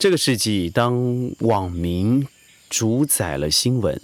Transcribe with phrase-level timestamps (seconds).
[0.00, 2.26] 这个世纪，当网民
[2.70, 4.00] 主宰了新闻，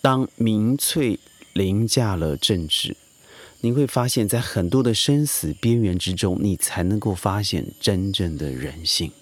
[0.00, 1.20] 当民粹
[1.52, 2.96] 凌驾了政治，
[3.60, 9.12] 你会发现在很多的生死边缘之中，你才能够发现真正的人性。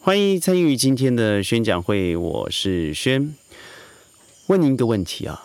[0.00, 3.32] 欢迎参与今天的宣讲会，我是轩。
[4.48, 5.44] 问您一个问题啊，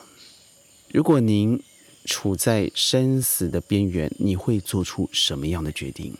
[0.93, 1.59] 如果您
[2.05, 6.13] 处在生死的边缘，你会做出什么样的决定？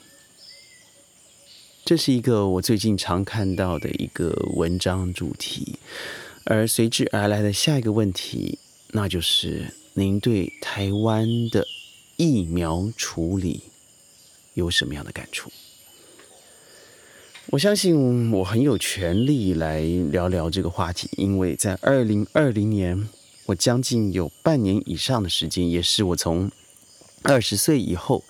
[1.86, 5.78] 这是一个我最近常看到的一个文章主题，
[6.46, 8.58] 而随之而来的下一个问题，
[8.94, 11.68] 那就是您对台湾的
[12.18, 13.66] 疫苗处理
[14.56, 15.52] 有什么样的感触？
[17.52, 23.08] 我相信我很有权利来聊聊这个话题，因为在二零二零年，
[23.48, 26.52] 我将近有半年以上的时间，也是我从
[27.24, 28.24] 二十岁以后，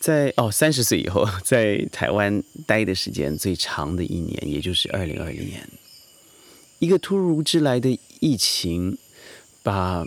[0.00, 5.68] 在哦三十岁以后 在台湾待的时间最长的一年，也就是二零二零年，
[6.78, 8.98] 一个突如之来的疫情，
[9.62, 10.04] 把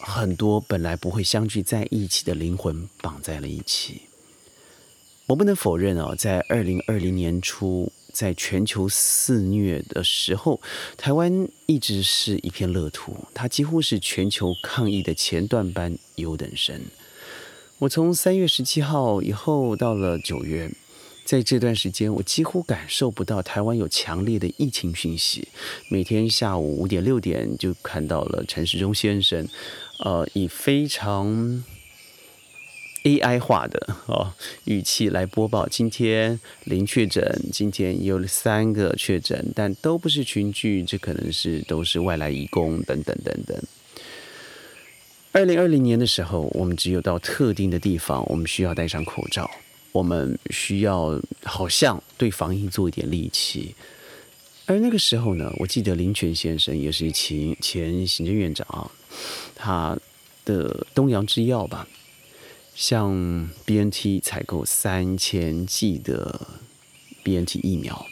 [0.00, 4.02] 很多本来不会相聚在一起的灵魂绑在了一起。
[5.26, 10.60] 我不能否认哦，在二零二零年初，在全球肆虐的时候，
[10.96, 16.80] 台湾一直是一片乐土，它几乎是全球抗疫的前段班优等生。
[17.80, 20.70] 我从三月十七号以后到了九月，
[21.24, 25.48] 在这段时间，我几乎感受不到台湾有强烈的疫情讯息。
[25.90, 29.46] 每天下午五点六点就看到了陈时中先生，
[29.98, 31.64] 呃，以非常。
[33.04, 34.32] AI 化的哦
[34.64, 43.62] 语气来播报，今天零确诊，今天有三个确诊，但都不是群聚，这可能是都是外来移工等等等等。
[45.32, 49.50] 二零二零年的时候，我们只有到特定的地方，我们需要戴上口罩，
[49.92, 53.74] 我们需要好像对防疫做一点力气。
[54.64, 58.90] 而那个时候呢，我记得林权先生也是前前行政院长，
[59.54, 59.94] 他
[60.46, 61.86] 的东洋制药吧。
[62.74, 66.48] 向 BNT 采购三千剂的
[67.22, 68.04] BNT 疫苗，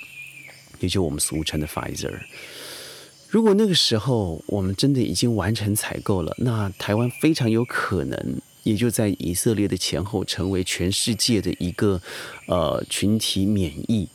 [0.81, 2.21] 也就我们俗称的 Pfizer。
[3.29, 12.01] 如果那个时候我们真的已经完成采购了，那台湾非常有可能也就在以色列的前后，成为全世界的一个
[12.47, 14.09] 呃群体免疫。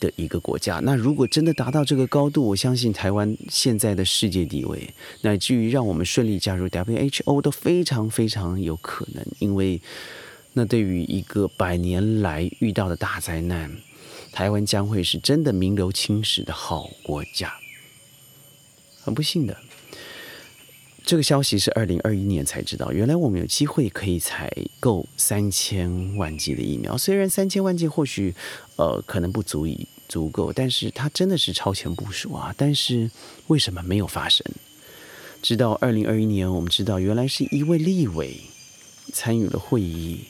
[0.00, 9.80] 的一个国家，那如果真的达到这个高度，我相信台湾现在的世界地位，乃至于让我们顺利加入 WHO 都非常非常有可能，因为
[10.54, 13.70] 那对于一个百年来遇到的大灾难，
[14.32, 17.52] 台湾将会是真的名留青史的好国家。
[19.02, 19.56] 很不幸的，
[21.10, 24.48] 这个消息是二零二一年才知道，原来我们有机会可以采
[24.78, 28.32] 购三千万剂的疫苗，虽然三千万剂或许。
[28.76, 32.54] 呃，可能不足以足够，但是它真的是超前部署啊！
[32.56, 33.10] 但是
[33.48, 34.46] 为什么没有发生？
[35.42, 38.36] 直到二零二一年，我们知道原来是一位立委
[39.12, 40.26] 参与了会议，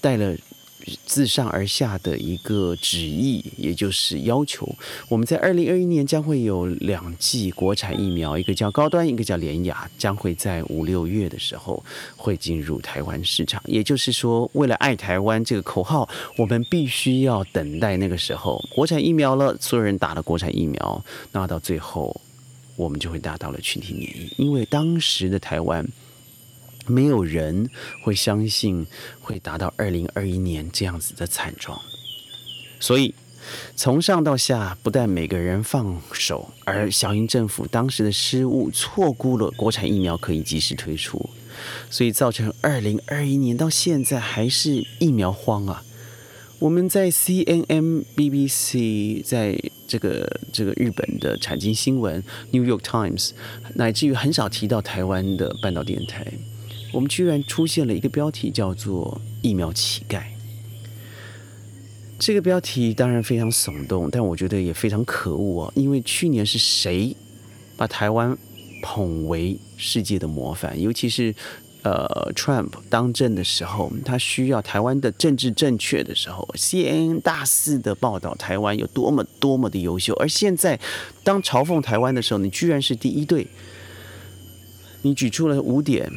[0.00, 0.36] 带了。
[1.04, 4.68] 自上而下的一个旨意，也就是要求，
[5.08, 11.82] 我们在二零二一年将会有两剂国产疫苗，一个叫高端，一个叫联雅，将会在五六月的时候
[12.16, 13.60] 会进入台湾市场。
[13.66, 22.20] 也就是说，为了爱台湾这个口号，我们必须要等待那个时候国产疫苗了，所有人打了国产疫苗，那到最后
[22.76, 25.86] 我们就会达到了群体免疫，因为当时的台湾。
[26.86, 27.68] 没有人
[28.02, 28.86] 会相信
[29.20, 31.80] 会达到二零二一年这样子的惨状，
[32.80, 33.14] 所以
[33.74, 41.30] 从上到下，不但每个人放手，而小英政府当时的失误，错估了国产疫苗可以及时推出，
[41.88, 45.82] 所以造成二零二一年到现在还是疫苗荒啊！
[46.58, 53.32] 我们在 C N N B B C，在这个这个日本的产经新闻 New York Times，
[53.74, 56.26] 乃至于很少提到台湾的半岛电台。
[56.96, 60.22] 我们居然出现了一个标题，叫做“疫苗乞丐”。
[62.18, 65.72] 这个标题当然非常耸动，但我觉得也非常可恶啊！
[65.76, 67.14] 因为去年是谁
[67.76, 68.34] 把台湾
[68.82, 70.80] 捧为世界的模范？
[70.80, 71.34] 尤其是
[71.82, 80.14] 呃，Trump 当政的时候，他需要台湾的政治正确的时候，CNN 大肆的报道台湾有多么多么的优秀。
[80.14, 80.80] 而现在，
[81.22, 83.48] 当嘲讽台湾的时候，你居然是第一队，
[85.02, 86.10] 你举出了五点。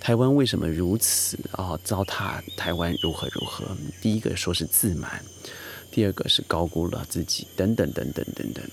[0.00, 1.78] 台湾为什么如此啊？
[1.84, 3.64] 糟蹋台湾如何如何？
[4.00, 5.22] 第一个说是自满，
[5.90, 8.64] 第二个是高估了自己，等等等等等等。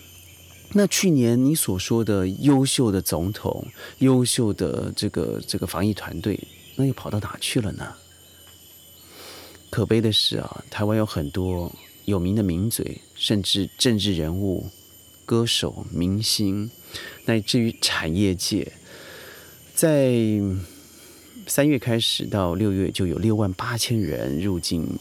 [0.71, 3.65] 那去年你所说的优秀的总统、
[3.99, 6.39] 优秀的这个这个防疫团队，
[6.75, 7.93] 那又跑到哪去了呢？
[9.69, 11.71] 可悲的是啊，台湾有很多
[12.05, 14.65] 有名的名嘴，甚至政治人物、
[15.25, 16.71] 歌手、明星，
[17.25, 18.71] 乃至于产业界，
[19.75, 20.13] 在
[21.47, 24.99] 三月开始到六月，就有六万八千人入境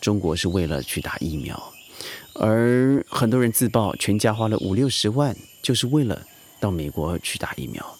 [0.00, 1.72] 中国，是为了去打疫苗。
[2.34, 6.24] 而很多人自曝，全家花了五六十万，就是为了
[6.60, 7.98] 到美国去打疫苗。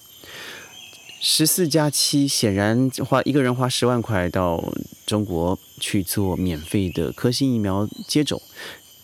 [1.21, 4.73] 十四加七，显然花一个人花十万块到
[5.05, 8.41] 中国去做免费的科兴疫苗接种，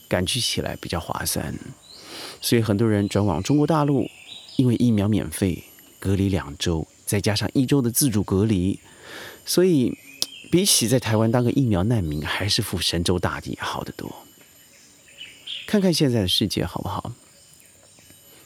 [0.06, 1.52] 感觉起来比较划算。
[2.40, 4.08] 所以很多人转往中国大陆，
[4.54, 5.64] 因为疫苗免费，
[5.98, 8.80] 隔离两周，再加上一周的自主隔离，
[9.46, 9.96] 所以
[10.50, 14.12] 比起在台湾当个疫苗难民，还是赴神州大地好得多。
[15.64, 17.12] 看看现在的世界好不好？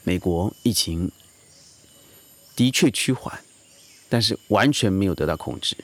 [0.03, 1.11] 美国疫情
[2.55, 3.39] 的确趋缓，
[4.07, 5.75] 但是完全没有得到控制。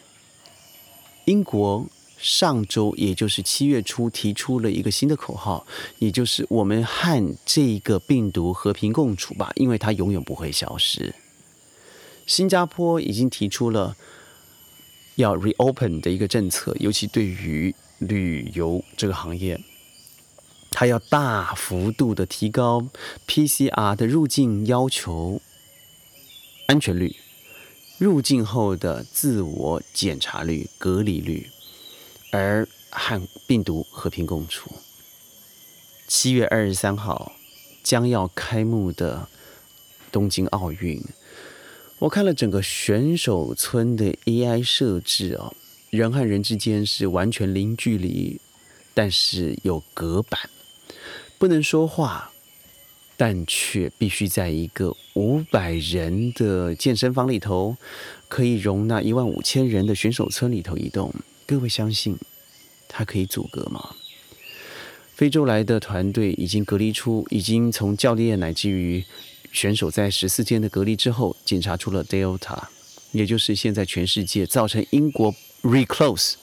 [1.26, 1.88] 英国
[2.20, 5.66] 上周，也就是七月初，提出了一个新的口号，
[5.98, 11.16] 也就是我们和这个病毒和平共处吧，因为它永远不会消失。
[12.26, 13.96] 新加坡已经提出了
[15.16, 19.62] 要 reopen 的一个政策，尤其对于旅游这个行业。
[20.72, 22.90] 它要大幅度的提高
[23.28, 25.42] PCR 的入境要求
[26.66, 27.16] 安全率，
[27.98, 31.50] 入境后的自我检查率、隔离率，
[32.32, 34.72] 而和病毒和平共处。
[36.08, 37.32] 七月二十三号
[37.82, 39.30] 将要开幕的
[40.12, 41.02] 东京奥运，
[42.00, 45.56] 我看了整个选手村的 AI 设置哦，
[45.90, 48.40] 人和人之间是完全零距离，
[48.94, 50.50] 但是有隔板。
[51.38, 52.32] 不能说话，
[53.16, 57.78] 但却必须在一个五百人的健身房里头，
[58.28, 61.14] 可以容纳一万五千人的选手村里头移动。
[61.46, 62.18] 各位相信，
[62.90, 63.96] 它可以阻隔吗？
[65.16, 69.02] 非洲来的团队已经隔离出，已经从教练乃至于
[69.54, 72.62] 选手在十四天的隔离之后，检查出了 Delta，
[73.14, 75.34] 也就是现在全世界造成英国
[75.64, 76.34] reclose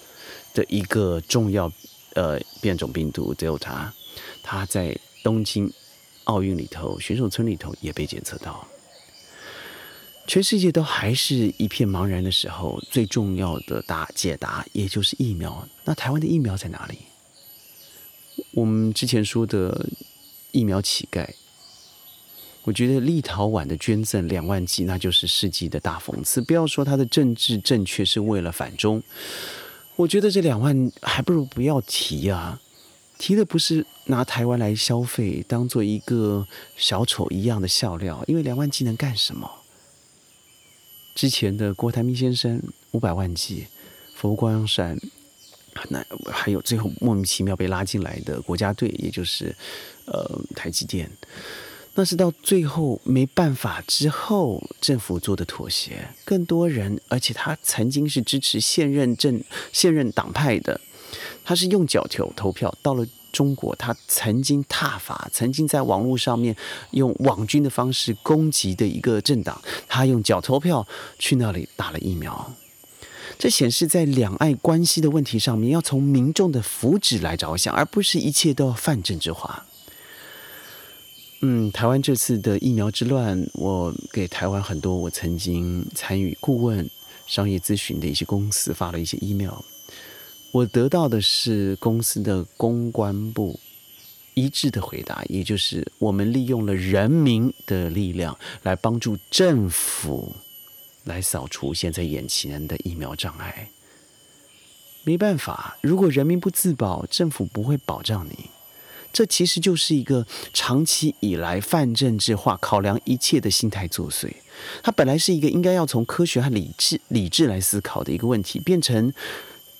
[0.54, 1.70] 的一个重要
[2.14, 3.90] 呃变种病毒 Delta。
[4.42, 5.70] 他在东京
[6.24, 8.66] 奥运里头，选手村里头也被检测到。
[10.26, 15.68] 全世界都还是一片茫然的时候，最重要的答解答，也就是疫苗。
[15.84, 16.96] 那台湾的疫苗在哪里？
[18.52, 19.86] 我们之前说的
[20.50, 21.28] 疫苗乞丐，
[22.64, 26.40] 我觉得立陶宛的捐赠两万剂，那就是世纪的大讽刺。
[26.40, 29.02] 不要说他的政治正确是为了反中，
[29.96, 32.60] 我觉得这两万还不如不要提啊。
[33.18, 36.46] 提的不是拿台湾来消费，当做一个
[36.76, 39.48] 小丑一样的笑料，因为两万剂能干什么？
[41.14, 42.60] 之前的郭台铭先生
[42.90, 43.66] 五百万剂，
[44.16, 44.98] 佛光山，
[45.88, 49.54] 那还有最后莫名其妙被拉进来的国家队，也就是
[50.06, 51.10] 呃台积电，
[51.94, 56.08] 那是到最后没办法之后政府做的妥协。
[56.24, 59.42] 更多人，而且他曾经是支持现任政
[59.72, 60.80] 现任党派的。
[61.44, 66.56] 他是用脚投投票，到了中国，他曾经踏伐，曾经在网络上面
[66.92, 70.86] 用网军的方式攻击的一个政党，他用脚投票
[71.18, 72.54] 去那里打了疫苗。
[73.38, 79.66] 这显示在两岸关系的问题上面，要从民众的福祉来着想，而不是一切都要泛政治化。
[81.40, 86.88] 嗯，台湾这次的疫苗之乱，我给台湾很多我曾经参与顾问、
[87.26, 89.58] 商业咨询的一些公司发了一些 email。
[90.52, 93.58] 我得到的是公司的公关部
[94.34, 100.32] 一致的回答，也就是我们利用了人民的力量来帮助政府
[101.04, 103.70] 来扫除现在眼前的疫苗障碍。
[105.04, 108.50] 没办法，如果人民不自保，政府不会保障你。
[109.12, 114.32] 这其实就是一个长期以来泛政治化、考量一切的心态作祟。
[114.82, 119.12] 它本来是一个应该要从科学和理智、理智来思考的一个问题，变成。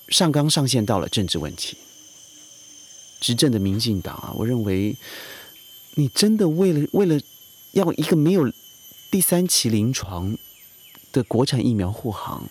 [0.09, 1.77] 上纲上线到了政治问题，
[3.21, 4.95] 执政的民进党啊，我认为
[5.95, 7.19] 你真的为了为了
[7.71, 8.51] 要一个没有
[9.09, 10.37] 第三期临床
[11.13, 12.49] 的国产疫苗护航，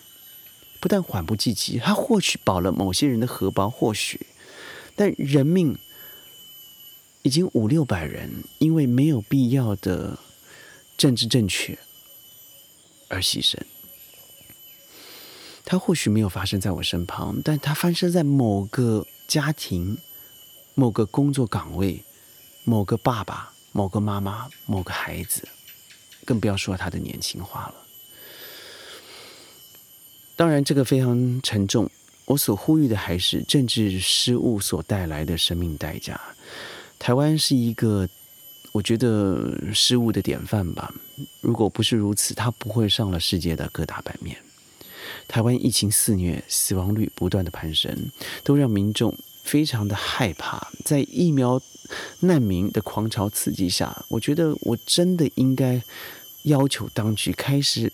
[0.79, 4.25] 不但缓不济急，它或许保了某些人的荷包，或许，
[4.95, 5.77] 但人命
[7.21, 10.17] 已经五六百人，因为没有必要的
[10.97, 11.77] 政治正确
[13.09, 13.59] 而牺牲。
[15.65, 19.97] 它或许没有发生在我身旁，但它发生在某个家庭、
[20.73, 22.03] 某个工作岗位、
[22.63, 25.47] 某个爸爸、某个妈妈、某个孩子，
[26.25, 27.75] 更不要说他的年轻化了。
[30.35, 31.89] 当然，这个非常沉重。
[32.25, 36.19] 我所呼吁的还是政治失误所带来的生命代价。
[36.97, 38.07] 台湾是一个，
[38.71, 40.93] 我觉得失误的典范吧。
[41.41, 44.37] 如果不是如此，它不会上了世界的各大版面。
[45.27, 48.09] 台湾疫情肆虐，死亡率不断的攀升，
[48.43, 50.71] 都让民众非常的害怕。
[50.83, 51.61] 在疫苗
[52.21, 55.81] 难民的狂潮刺激下，我觉得我真的应该
[56.43, 57.91] 要求当局开始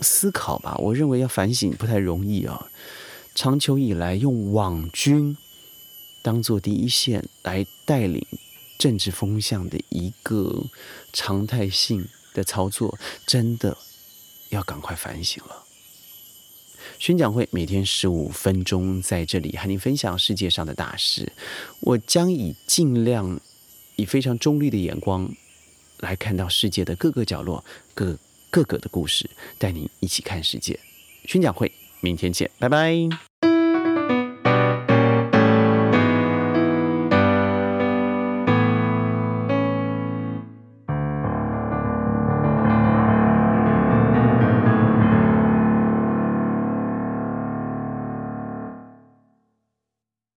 [0.00, 0.76] 思考吧。
[0.78, 2.70] 我认为要反省不太容易啊。
[3.34, 5.36] 长久以来，用网军
[6.22, 8.24] 当做第一线来带领
[8.78, 10.64] 政治风向的一个
[11.12, 12.96] 常态性的操作，
[13.26, 13.76] 真的
[14.50, 15.64] 要赶快反省了。
[16.98, 21.32] 宣讲会每天十五分钟，在这里和您分享世界上的大事。
[21.80, 23.40] 我将以尽量
[23.96, 25.28] 以非常中立的眼光
[25.98, 28.16] 来看到世界的各个角落、各
[28.54, 30.78] 各个的故事，带您一起看世界。
[31.24, 31.72] 宣讲会。
[32.00, 33.33] 明天见，拜拜。